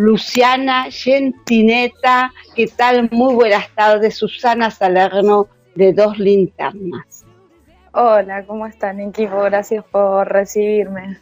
[0.00, 2.32] Luciana Gentineta.
[2.56, 3.10] ¿Qué tal?
[3.12, 7.26] Muy buenas tardes, Susana Salerno de Dos Linternas.
[7.92, 9.42] Hola, ¿cómo están equipo?
[9.42, 11.18] Gracias por recibirme.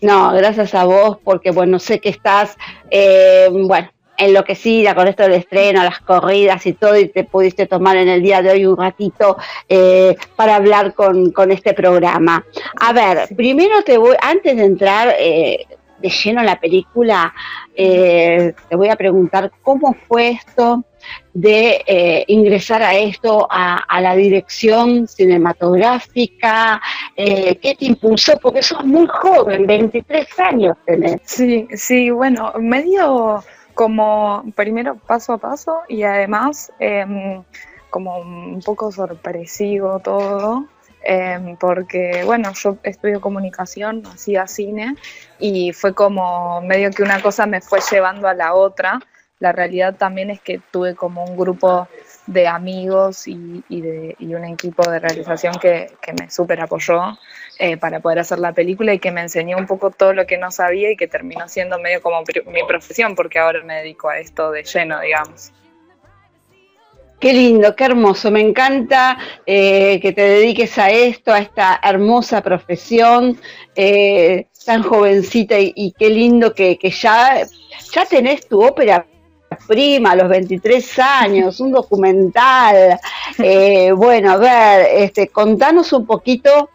[0.00, 2.56] No, gracias a vos, porque bueno, sé que estás,
[2.90, 7.96] eh, bueno, enloquecida con esto del estreno, las corridas y todo, y te pudiste tomar
[7.96, 9.36] en el día de hoy un ratito
[9.68, 12.44] eh, para hablar con, este programa.
[12.80, 15.66] A ver, primero te voy, antes de entrar eh,
[16.00, 17.32] de lleno en la película,
[17.74, 20.84] te voy a preguntar cómo fue esto
[21.32, 26.80] de eh, ingresar a esto, a, la dirección cinematográfica?
[27.16, 28.38] Eh, ¿Qué te impulsó?
[28.40, 31.20] Porque sos muy joven, 23 años tenés.
[31.24, 33.42] Sí, sí, bueno, medio
[33.74, 37.42] como primero paso a paso y además em,
[37.88, 40.66] como un poco sorpresivo todo.
[41.02, 44.96] Em, porque bueno, yo estudio comunicación, hacía cine
[45.38, 49.00] y fue como medio que una cosa me fue llevando a la otra
[49.40, 51.88] la realidad también es que tuve como un grupo
[52.26, 57.18] de amigos y, de, un equipo de realización que, me súper apoyó
[57.58, 60.36] eh, para poder hacer la película y que me enseñó un poco todo lo que
[60.36, 64.18] no sabía y que terminó siendo medio como mi profesión porque ahora me dedico a
[64.18, 65.52] esto de lleno, digamos.
[67.20, 68.30] Qué lindo, qué hermoso.
[68.30, 73.38] Me encanta eh, que te dediques a esto, a esta hermosa profesión,
[73.76, 77.46] eh, tan jovencita y, qué lindo que, que, ya,
[77.92, 79.06] ya tenés tu ópera
[79.68, 82.98] prima a los 23 años, un documental.
[83.42, 86.68] Eh, bueno, a ver, este, contanos un poquito,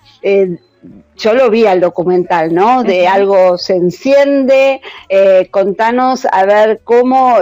[1.17, 2.83] yo lo vi al documental, ¿no?
[2.83, 7.37] De algo se enciende, eh, contanos a ver cómo,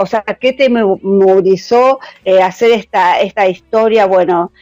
[0.00, 2.00] o sea, qué te movilizó
[2.42, 4.52] hacer esta, esta historia, bueno,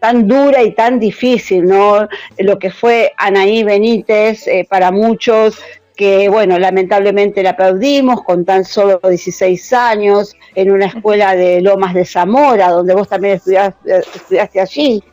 [0.00, 2.08] tan dura y tan difícil, ¿no?
[2.38, 5.58] Lo que fue Anaí Benítez para muchos,
[5.96, 11.94] que bueno, lamentablemente la perdimos con tan solo 16 años en una escuela de Lomas
[11.94, 15.04] de Zamora, donde vos también estudiaste, estudiaste allí.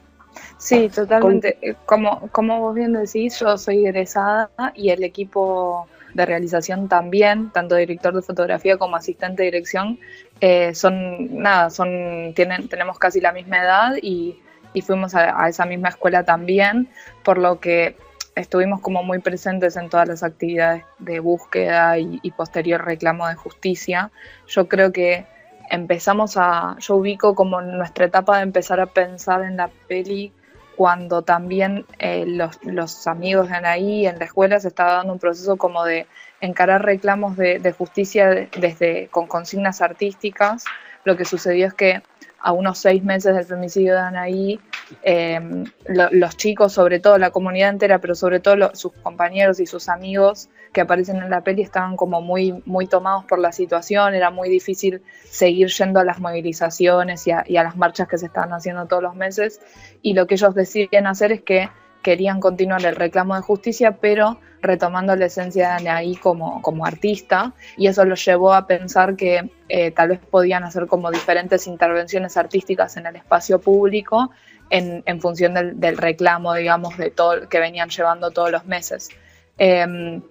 [0.57, 1.57] Sí, totalmente.
[1.61, 7.51] Eh, como, como vos bien decís, yo soy egresada y el equipo de realización también,
[7.51, 9.99] tanto director de fotografía como asistente de dirección,
[10.39, 14.39] eh, son, nada, son, tienen, tenemos casi la misma edad y,
[14.73, 16.89] y fuimos a, a esa misma escuela también,
[17.23, 17.95] por lo que
[18.35, 24.11] estuvimos como muy presentes en todas las actividades de búsqueda y, posterior reclamo de justicia.
[24.47, 25.25] Yo creo que
[25.69, 30.31] empezamos a, yo ubico como nuestra etapa de empezar a pensar en la peli
[30.75, 35.57] cuando también eh, los, amigos de Anaí en la escuela se estaba dando un proceso
[35.57, 36.07] como de
[36.39, 40.63] encarar reclamos de, de justicia desde con consignas artísticas.
[41.03, 42.01] Lo que sucedió es que
[42.43, 44.59] a unos seis meses del femicidio de Anaí,
[45.03, 49.89] em, los chicos, sobre todo la comunidad entera, pero sobre todo sus compañeros y sus
[49.89, 54.31] amigos que aparecen en la peli estaban como muy, muy tomados por la situación, era
[54.31, 58.25] muy difícil seguir yendo a las movilizaciones y a, y a las marchas que se
[58.25, 59.59] estaban haciendo todos los meses,
[60.01, 61.69] y lo que ellos deciden hacer es que
[62.01, 67.53] querían continuar el reclamo de justicia, pero retomando la esencia de Anaí como, como artista,
[67.77, 72.37] y eso los llevó a pensar que eh, tal vez podían hacer como diferentes intervenciones
[72.37, 74.31] artísticas en el espacio público
[74.71, 79.09] en, función del, reclamo, digamos, de todo que venían llevando todos los meses.
[79.57, 80.21] Em,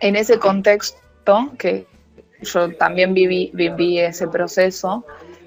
[0.00, 1.86] en ese contexto, que
[2.40, 5.04] yo también viví, viví ese proceso,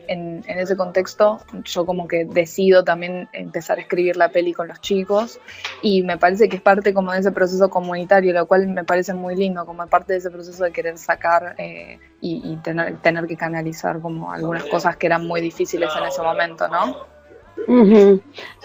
[0.08, 4.82] en, ese contexto yo como que decido también empezar a escribir la peli con los
[4.82, 5.40] chicos
[5.82, 9.14] y me parece que es parte como de ese proceso comunitario, lo cual me parece
[9.14, 13.38] muy lindo, como parte de ese proceso de querer sacar eh, y, tener, tener que
[13.38, 17.15] canalizar como algunas cosas que eran muy difíciles en ese momento, ¿no?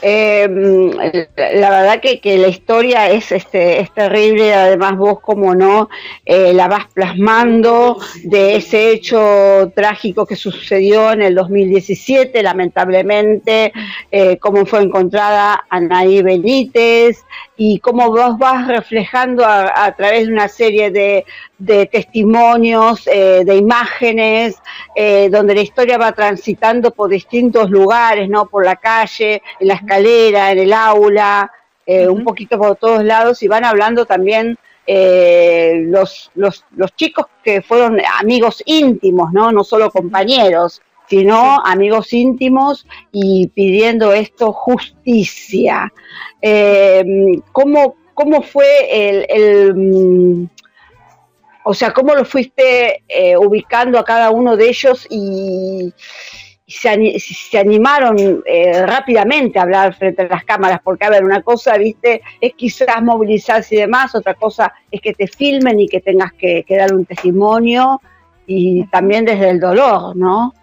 [0.02, 5.88] Em, la verdad que, la historia es, este, es terrible, además vos como no
[6.24, 13.72] eh, la vas plasmando de ese hecho trágico que sucedió en el 2017, lamentablemente,
[14.10, 17.24] eh, cómo fue encontrada Anaí Benítez
[17.56, 21.26] y cómo vos vas reflejando a través de una serie de,
[21.60, 24.56] de testimonios, eh, de imágenes,
[24.94, 28.46] eh, donde la historia va transitando por distintos lugares, ¿no?
[28.46, 31.52] Por la calle, en la escalera, en el aula,
[31.84, 34.58] eh, un poquito por todos lados, y van hablando también
[34.92, 39.52] los, los, los chicos que fueron amigos íntimos, ¿no?
[39.52, 45.92] No solo compañeros, sino amigos íntimos y pidiendo esto justicia.
[47.52, 48.66] ¿cómo, ¿Cómo fue
[49.28, 50.48] el, mm,
[51.64, 55.92] o sea, cómo lo fuiste eh, ubicando a cada uno de ellos y,
[56.66, 61.76] se, animaron eh, rápidamente a hablar frente a las cámaras, porque a ver, una cosa,
[61.76, 66.32] viste, es quizás movilizarse y demás, otra cosa es que te filmen y que tengas
[66.34, 68.00] que, dar un testimonio
[68.46, 70.54] y también desde el dolor, ¿no?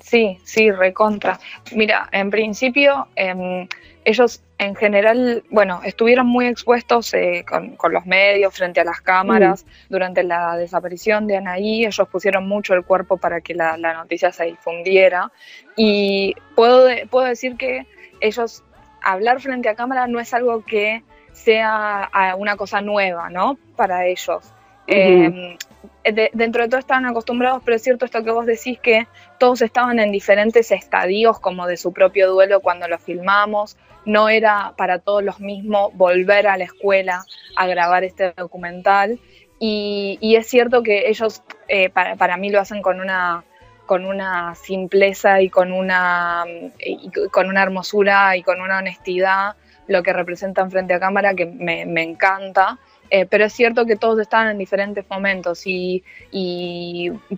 [0.00, 1.38] Sí, sí, recontra.
[1.72, 3.68] Mira, en principio em,
[4.08, 9.66] ellos en general, bueno, estuvieron muy expuestos eh, con, los medios, frente a las cámaras,
[9.66, 9.68] mm.
[9.90, 14.44] durante la desaparición de Anaí, ellos pusieron mucho el cuerpo para que la, noticia se
[14.44, 15.30] difundiera
[15.76, 17.86] y puedo, puedo decir que
[18.20, 18.64] ellos,
[19.02, 21.02] hablar frente a cámara no es algo que
[21.32, 23.58] sea una cosa nueva, ¿no?
[23.76, 24.42] Para ellos.
[24.86, 25.58] Eh,
[26.04, 29.06] dentro de todo estaban acostumbrados, pero es cierto esto que vos decís que
[29.38, 33.76] todos estaban en diferentes estadios como de su propio duelo cuando lo filmamos.
[34.04, 37.24] No era para todos los mismos volver a la escuela
[37.56, 39.18] a grabar este documental.
[39.60, 43.44] Y, es cierto que ellos, eh, para, mí, lo hacen con una,
[43.86, 46.44] con una simpleza y con una,
[47.32, 49.56] con una hermosura y con una honestidad
[49.88, 52.78] lo que representan frente a cámara que me, me encanta.
[53.10, 56.02] Eh, pero es cierto que todos estaban en diferentes momentos y,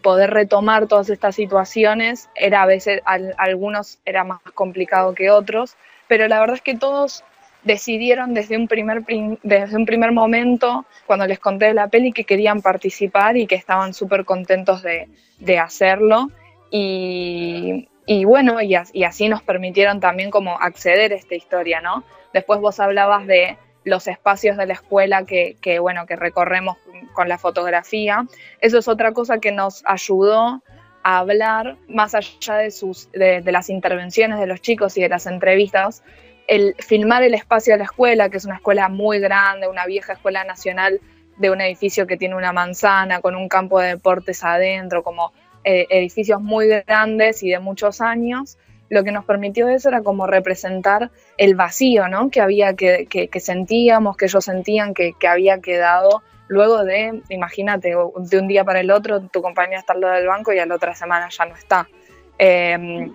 [0.02, 5.76] poder retomar todas estas situaciones era a veces, algunos era más complicado que otros,
[6.08, 7.25] pero la verdad es que todos
[7.62, 9.05] decidieron desde un primer,
[9.43, 13.55] desde un primer momento, cuando les conté de la peli, que querían participar y que
[13.55, 16.31] estaban súper contentos de, hacerlo.
[16.70, 17.87] Y,
[18.25, 22.05] bueno, y, y así nos permitieron también como acceder a esta historia, ¿no?
[22.32, 26.77] Después vos hablabas de los espacios de la escuela que, bueno, que recorremos
[27.12, 28.27] con la fotografía.
[28.61, 30.62] Eso es otra cosa que nos ayudó
[31.03, 35.27] a hablar, más allá de, sus, de, las intervenciones de los chicos y de las
[35.27, 36.03] entrevistas,
[36.47, 40.15] el filmar el espacio de la escuela, que es una escuela muy grande, una vieja
[40.15, 41.00] escuela nacional
[41.38, 45.33] de un edificio que tiene una manzana con un campo de deportes adentro, como
[45.65, 48.59] eh, edificios muy grandes y de muchos años,
[48.90, 52.28] lo que nos permitió eso era como representar el vacío, ¿no?
[52.28, 58.38] Que había que, que, sentíamos, que ellos sentían que, había quedado luego de, imagínate, de
[58.38, 60.75] un día para el otro, tu compañía está al lado del banco y a la
[60.75, 61.88] otra semana ya no está.
[62.37, 63.14] Em,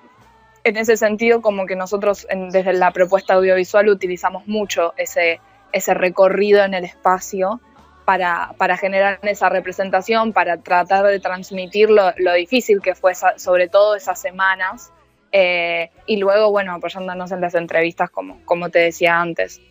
[0.63, 5.41] en ese sentido, como que nosotros desde la propuesta audiovisual utilizamos mucho ese,
[5.73, 7.59] ese recorrido en el espacio
[8.05, 13.67] para, para, generar esa representación, para tratar de transmitir lo, lo difícil que fue sobre
[13.67, 14.93] todo esas semanas
[15.31, 19.61] eh, y luego, bueno, apoyándonos en las entrevistas, como, como te decía antes.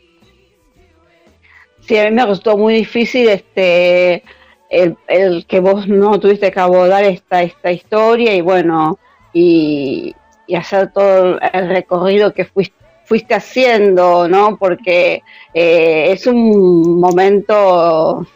[1.81, 4.23] Sí, a mí me resultó muy difícil este
[4.71, 8.99] el, que vos no tuviste que abordar esta, esta historia y bueno,
[9.33, 10.15] y,
[10.57, 14.57] hacer todo el recorrido que fuiste, haciendo, ¿no?
[14.57, 15.23] Porque
[15.53, 18.27] eh, es un momento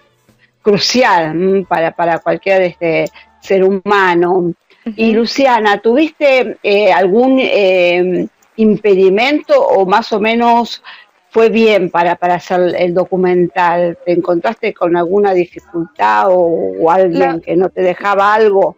[0.62, 3.06] crucial para, para cualquier este,
[3.40, 4.52] ser humano.
[4.96, 10.82] Y Luciana, ¿tuviste eh, algún eh, impedimento o más o menos
[11.30, 13.98] fue bien para, para hacer el documental?
[14.04, 18.76] ¿Te encontraste con alguna dificultad o, alguien que no te dejaba algo?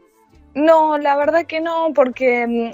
[0.55, 2.71] No, la verdad que no, porque mm,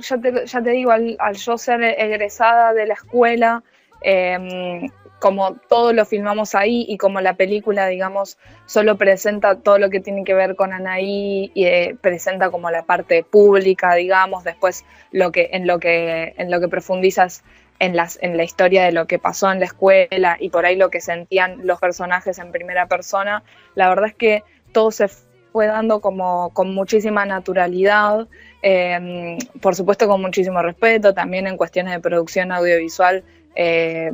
[0.00, 3.62] ya, te, ya, te, digo, al, yo ser egresada de la escuela,
[4.02, 4.88] eh,
[5.20, 10.00] como todo lo filmamos ahí y como la película, digamos, solo presenta todo lo que
[10.00, 15.30] tiene que ver con Anaí y eh, presenta como la parte pública, digamos, después lo
[15.30, 17.44] que, en, lo que, en lo que profundizas
[17.78, 20.76] en, las, en la historia de lo que pasó en la escuela y por ahí
[20.76, 23.42] lo que sentían los personajes en primera persona,
[23.74, 24.42] la verdad es que
[24.72, 25.08] todo se
[25.52, 28.26] fue dando como con muchísima naturalidad,
[28.62, 34.10] em, por supuesto con muchísimo respeto, también en cuestiones de producción audiovisual eh,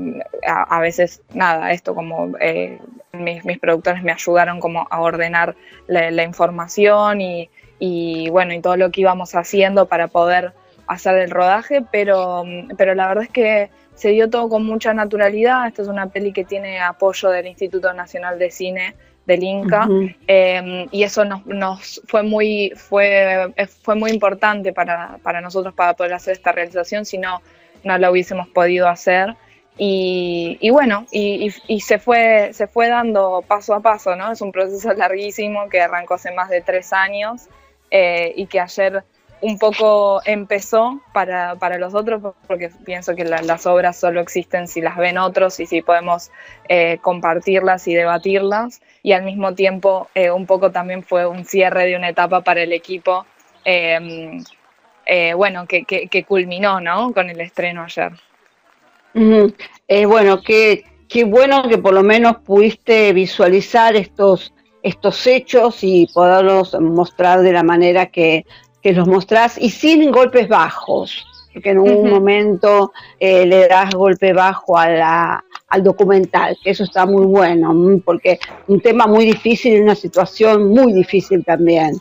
[0.46, 2.78] a, veces, nada, esto como eh,
[3.12, 5.54] mis, productores me ayudaron como a ordenar
[5.86, 10.52] la, información y, bueno, y todo lo que íbamos haciendo para poder
[10.86, 12.44] hacer el rodaje, pero,
[12.76, 15.66] pero la verdad es que se dio todo con mucha naturalidad.
[15.66, 18.94] Esta es una peli que tiene apoyo del Instituto Nacional de Cine
[19.26, 19.88] del Inca
[20.28, 23.52] eh, y eso nos, nos, fue muy fue,
[23.82, 27.42] fue muy importante para, para nosotros para poder hacer esta realización, sino
[27.86, 29.36] no lo hubiésemos podido hacer.
[29.78, 31.50] Y, bueno, y,
[31.80, 34.32] se, fue, se fue dando paso a paso, ¿no?
[34.32, 37.42] Es un proceso larguísimo que arrancó hace más de tres años
[37.90, 39.04] eh, y que ayer
[39.42, 44.96] un poco empezó para, los otros, porque pienso que las obras solo existen si las
[44.96, 46.30] ven otros y si podemos
[46.68, 48.80] eh, compartirlas y debatirlas.
[49.02, 52.62] Y al mismo tiempo, eh, un poco también fue un cierre de una etapa para
[52.62, 53.26] el equipo
[55.36, 57.12] bueno, que, que, culminó, ¿no?
[57.12, 58.12] Con el estreno ayer.
[59.88, 66.06] Eh, bueno, qué, qué bueno que por lo menos pudiste visualizar estos, estos hechos y
[66.12, 68.44] poderlos mostrar de la manera que,
[68.82, 74.32] que los mostrás y sin golpes bajos, porque en un momento eh, le das golpe
[74.32, 79.74] bajo a la, al documental, que eso está muy bueno, porque un tema muy difícil
[79.74, 81.96] y una situación muy difícil también.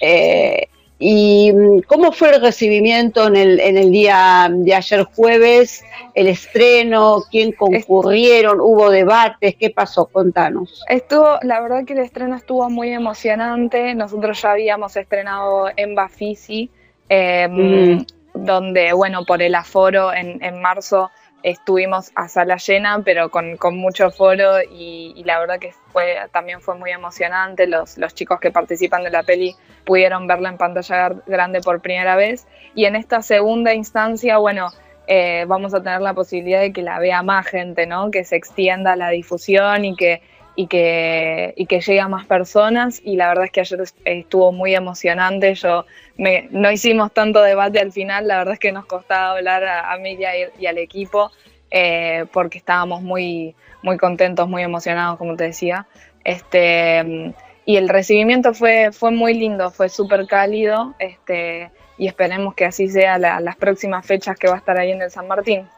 [0.00, 0.68] Eh,
[0.98, 6.26] ¿Y mm, cómo fue el recibimiento en el, en el día de ayer jueves, el
[6.26, 10.06] estreno, quién concurrieron, hubo debates, qué pasó?
[10.06, 10.84] Contanos.
[10.88, 16.70] Estuvo, la verdad que el estreno estuvo muy emocionante, nosotros ya habíamos estrenado en Bafisi,
[17.08, 21.10] em, donde, bueno, por el aforo en, en marzo
[21.42, 26.76] estuvimos a sala llena, pero con, mucho foro y, la verdad que fue, también fue
[26.76, 27.66] muy emocionante.
[27.66, 29.54] Los, los chicos que participan de la peli
[29.84, 34.70] pudieron verla en pantalla grande por primera vez y en esta segunda instancia, bueno,
[35.06, 38.10] eh, vamos a tener la posibilidad de que la vea más gente, ¿no?
[38.10, 40.20] Que se extienda la difusión y que
[40.58, 43.00] y que, y que llegue más personas.
[43.04, 45.54] Y la verdad es que ayer estuvo muy emocionante.
[45.54, 45.86] Yo
[46.16, 49.92] me, no hicimos tanto debate al final, la verdad es que nos costaba hablar a,
[49.92, 51.30] a Miriam y, al equipo
[51.70, 55.86] eh, porque estábamos muy, muy contentos, muy emocionados, como te decía.
[56.24, 57.32] Este,
[57.64, 60.92] y el recibimiento fue, fue muy lindo, fue súper cálido.
[60.98, 65.02] Este, y esperemos que así sea las próximas fechas que va a estar ahí en
[65.02, 65.68] el San Martín.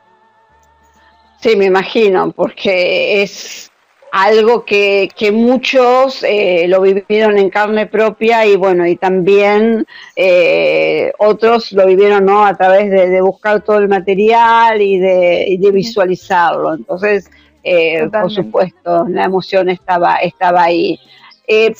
[1.42, 3.69] Sí, me imagino, porque es
[4.12, 9.86] algo que, que muchos eh, lo vivieron en carne propia y bueno, y también
[10.16, 12.44] eh, otros lo vivieron ¿no?
[12.44, 16.74] a través de, buscar todo el material y de, de visualizarlo.
[16.74, 17.30] Entonces,
[17.62, 20.98] eh, por supuesto, la emoción estaba, estaba ahí.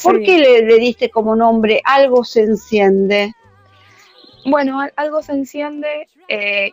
[0.02, 3.32] ¿Por qué le, diste como nombre Algo se enciende?
[4.44, 6.08] Bueno, algo se enciende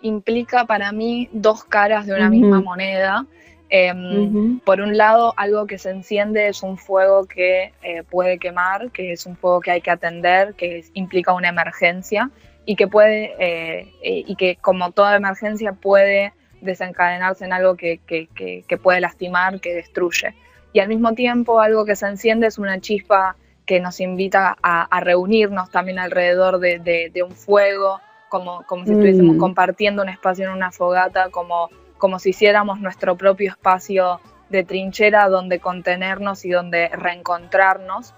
[0.01, 3.25] implica para mí dos caras de una misma moneda.
[3.69, 8.91] Em, por un lado, algo que se enciende es un fuego que eh, puede quemar,
[8.91, 12.31] que es un fuego que hay que atender, que implica una emergencia
[12.65, 17.99] y que puede, eh, eh, y que como toda emergencia puede desencadenarse en algo que,
[18.81, 20.33] puede lastimar, que destruye.
[20.71, 24.99] Y al mismo tiempo, algo que se enciende es una chispa que nos invita a,
[25.01, 29.39] reunirnos también alrededor de, un fuego, como, como si estuviésemos mm.
[29.39, 35.27] compartiendo un espacio en una fogata, como como si hiciéramos nuestro propio espacio de trinchera
[35.29, 38.13] donde contenernos y donde reencontrarnos.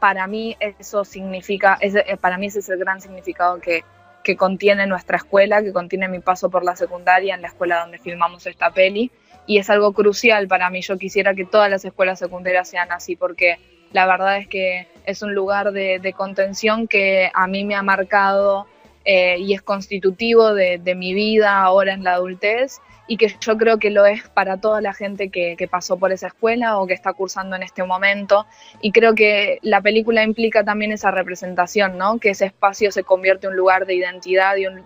[0.00, 3.84] Para mí eso significa, eh, para mí ese es el gran significado que,
[4.22, 7.98] que contiene nuestra escuela, que contiene mi paso por la secundaria en la escuela donde
[7.98, 9.10] filmamos esta peli.
[9.46, 10.82] Y es algo crucial para mí.
[10.82, 13.58] Yo quisiera que todas las escuelas secundarias sean así, porque
[13.92, 18.66] la verdad es que es un lugar de, contención que a mí me ha marcado
[19.04, 23.56] eh, y es constitutivo de, de, mi vida ahora en la adultez y que yo
[23.56, 26.92] creo que lo es para toda la gente que, pasó por esa escuela o que
[26.92, 28.46] está cursando en este momento.
[28.82, 32.18] Y creo que la película implica también esa representación, ¿no?
[32.18, 34.84] que ese espacio se convierte en un lugar de identidad y un,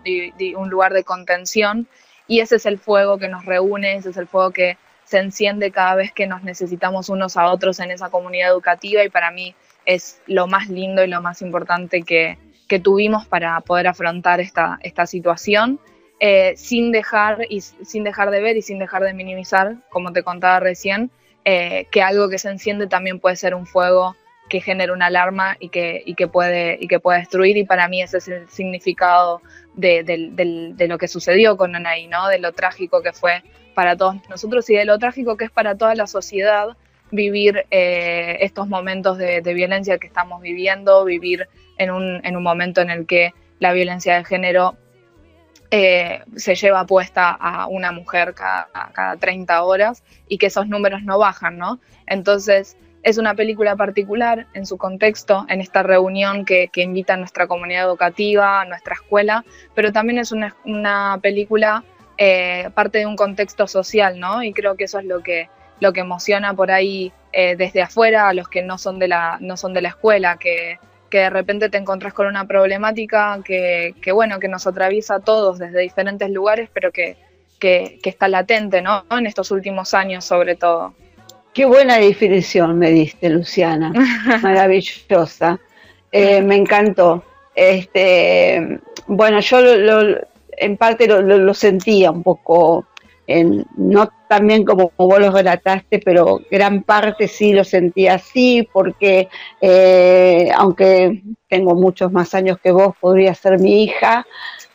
[0.55, 1.87] un lugar de contención.
[2.25, 5.71] Y ese es el fuego que nos reúne, ese es el fuego que se enciende
[5.71, 9.53] cada vez que nos necesitamos unos a otros en esa comunidad educativa y para mí
[9.85, 12.37] es lo más lindo y lo más importante que,
[12.69, 15.79] que tuvimos para poder afrontar esta, esta situación
[16.25, 20.23] eh, sin, dejar y, sin dejar de ver y sin dejar de minimizar, como te
[20.23, 21.11] contaba recién,
[21.43, 24.15] eh, que algo que se enciende también puede ser un fuego
[24.47, 27.57] que genera una alarma y que, y que, puede, y que puede destruir.
[27.57, 29.41] Y para mí ese es el significado
[29.73, 33.43] de, de, lo que sucedió con Anaí, de lo trágico que fue
[33.75, 36.77] para todos nosotros y de lo trágico que es para toda la sociedad
[37.11, 42.79] vivir eh, estos momentos de, violencia que estamos viviendo, vivir en un, en un momento
[42.79, 44.77] en el que la violencia de género
[45.75, 51.01] eh, se lleva puesta a una mujer cada, cada 30 horas y que esos números
[51.01, 51.79] no bajan, ¿no?
[52.05, 57.47] Entonces, es una película particular en su contexto, en esta reunión que, invita a nuestra
[57.47, 61.83] comunidad educativa, a nuestra escuela, pero también es una, película
[62.19, 64.43] eh, parte de un contexto social, ¿no?
[64.43, 65.49] Y creo que eso es lo que,
[65.79, 69.39] lo que emociona por ahí eh, desde afuera a los que no son de la,
[69.41, 70.77] no son de la escuela, que,
[71.13, 75.59] que de repente te encontrás con una problemática que, bueno, que nos atraviesa a todos
[75.59, 77.17] desde diferentes lugares, pero que,
[77.59, 79.05] que, está latente, ¿no?
[79.11, 80.95] En estos últimos años, sobre todo.
[81.53, 83.93] Qué buena definición me diste, Luciana.
[84.41, 85.59] Maravillosa.
[86.11, 87.23] Eh, me encantó.
[87.53, 89.59] Este, bueno, yo
[90.57, 92.87] en parte lo, sentía un poco
[93.27, 99.29] no tan bien como, vos lo relataste, pero gran parte sí lo sentí así, porque
[99.61, 104.25] eh, aunque tengo muchos más años que vos, podría ser mi hija.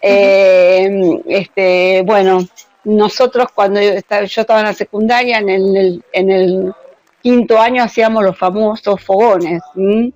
[0.01, 2.41] Eh, este, bueno,
[2.85, 6.75] nosotros cuando yo estaba, en la secundaria, en el, en el
[7.23, 9.63] quinto año hacíamos los famosos fogones.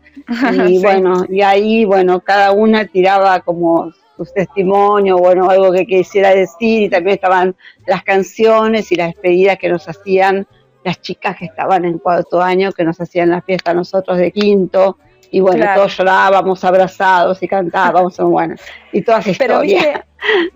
[0.68, 6.34] Y bueno, y ahí, bueno, cada una tiraba como su testimonio, bueno, algo que quisiera
[6.34, 7.54] decir, y también estaban
[7.86, 10.46] las canciones y las despedidas que nos hacían
[10.84, 14.98] las chicas que estaban en cuarto año, que nos hacían la fiesta nosotros de quinto,
[15.32, 18.54] y bueno, todos llorábamos abrazados y cantábamos, bueno,
[18.92, 19.60] y todas historias.
[19.62, 20.02] Pero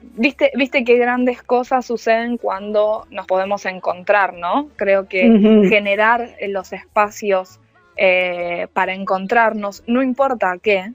[0.17, 4.69] viste, viste, qué grandes cosas suceden cuando nos podemos encontrar, ¿no?
[4.77, 5.23] Creo que
[5.71, 7.59] generar los espacios
[7.97, 10.93] eh, para encontrarnos, no importa qué,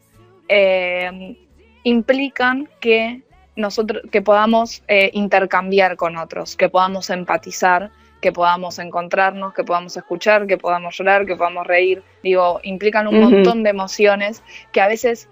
[0.48, 1.36] eh,
[1.84, 3.22] implican que
[3.56, 9.98] nosotros que podamos eh, intercambiar con otros, que podamos empatizar que podamos encontrarnos, que podamos
[9.98, 12.04] escuchar, que podamos llorar, que podamos reír.
[12.24, 15.28] Digo, implican un montón de emociones que a veces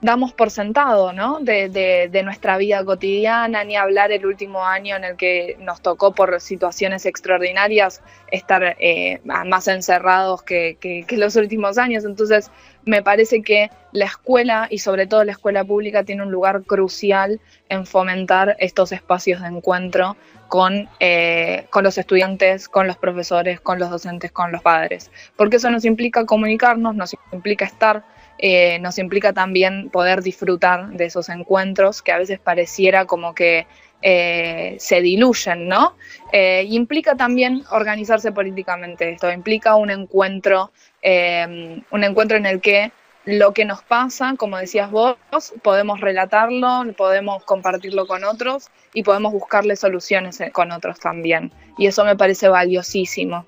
[0.00, 1.40] damos por sentado, ¿no?
[1.40, 6.12] De, de, nuestra vida cotidiana, ni hablar el último año en el que nos tocó
[6.12, 12.04] por situaciones extraordinarias estar eh, más encerrados que, los últimos años.
[12.04, 12.50] Entonces,
[12.84, 17.40] me parece que la escuela y sobre todo la escuela pública tiene un lugar crucial
[17.68, 20.16] en fomentar estos espacios de encuentro
[20.48, 25.10] con, eh, con los estudiantes, con los profesores, con los docentes, con los padres.
[25.36, 28.04] Porque eso nos implica comunicarnos, nos implica estar,
[28.42, 33.66] eh, nos implica también poder disfrutar de esos encuentros que a veces pareciera como que
[34.02, 35.96] eh, se diluyen, ¿no?
[36.32, 40.70] implica también organizarse políticamente esto, implica un encuentro,
[41.02, 42.92] un encuentro en el que
[43.24, 45.16] lo que nos pasa, como decías vos,
[45.62, 51.52] podemos relatarlo, podemos compartirlo con otros y podemos buscarle soluciones eh, con otros también.
[51.76, 53.46] Y eso me parece valiosísimo.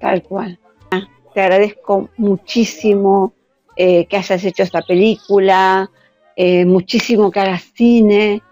[0.00, 0.58] tal cual.
[1.34, 3.34] Te agradezco muchísimo
[3.76, 5.90] eh, que hayas hecho esta película,
[6.36, 8.42] eh, muchísimo que hagas cine.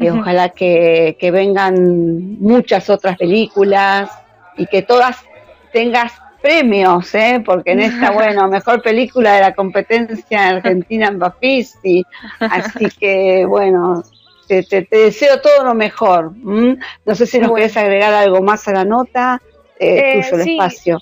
[0.00, 4.08] Ojalá que, que vengan muchas otras películas
[4.56, 5.24] y que todas
[5.72, 7.42] tengas premios, ¿eh?
[7.44, 12.04] porque en esta, bueno, mejor película de la competencia argentina en Bafisi,
[12.40, 14.02] así que bueno,
[14.46, 16.32] te, deseo todo lo mejor.
[16.36, 19.42] No sé si nos querés agregar algo más a la nota,
[19.78, 21.00] eh, tuyo el espacio.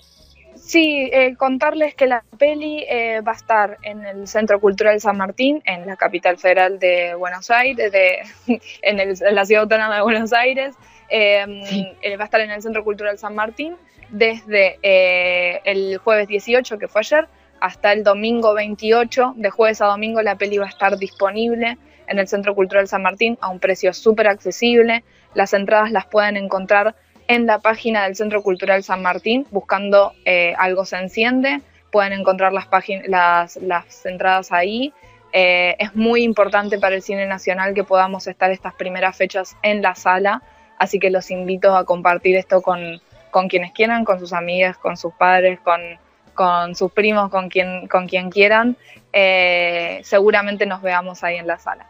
[0.67, 5.17] Sí, eh, contarles que la peli eh, va a estar en el Centro Cultural San
[5.17, 8.19] Martín, en la capital federal de Buenos Aires, de,
[8.83, 10.75] en, la ciudad autónoma de Buenos Aires.
[11.09, 13.77] Va a estar en el Centro Cultural San Martín
[14.11, 17.29] desde eh, el jueves 18, que fue ayer,
[17.61, 19.35] hasta el domingo 28.
[19.37, 23.03] De jueves a domingo la peli va a estar disponible en el Centro Cultural San
[23.03, 25.05] Martín a un precio súper accesible.
[25.33, 26.97] Las entradas las pueden encontrar
[27.29, 31.61] en la página del Centro Cultural San Martín buscando eh, Algo se enciende.
[31.91, 32.67] Pueden encontrar las,
[33.07, 34.93] las, las entradas ahí.
[35.33, 39.83] Eh, es muy importante para el cine nacional que podamos estar estas primeras fechas en
[39.83, 40.43] la sala,
[40.79, 44.97] así que los invito a compartir esto con, con quienes quieran, con sus amigas, con
[44.97, 48.77] sus padres, con, sus primos, con quien, con quien quieran.
[49.13, 51.87] Eh, seguramente nos veamos ahí en la sala.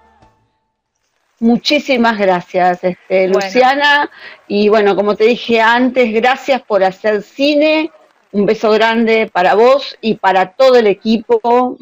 [1.38, 4.11] Muchísimas gracias, este, Luciana.
[4.49, 7.90] Y bueno, como te dije antes, gracias por hacer cine.
[8.33, 11.77] Un beso grande para vos y para todo el equipo.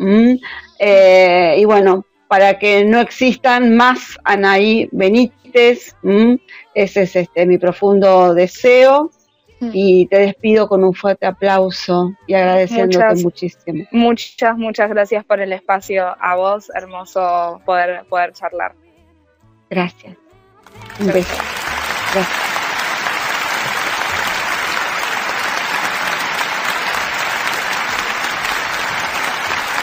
[0.78, 5.94] Eh, y bueno, para que no existan más Anaí Benítez.
[6.74, 9.10] Ese es este, mi profundo deseo.
[9.60, 9.70] Mm.
[9.72, 13.84] y te despido con un fuerte aplauso y agradeciéndote muchísimo.
[13.92, 18.74] Muchas, muchas gracias por el espacio a vos, hermoso poder, poder charlar.
[19.70, 20.16] Gracias.
[21.00, 21.34] Un beso.
[22.12, 22.53] Gracias.